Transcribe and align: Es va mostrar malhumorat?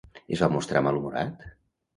Es 0.37 0.41
va 0.45 0.49
mostrar 0.55 0.83
malhumorat? 0.87 1.49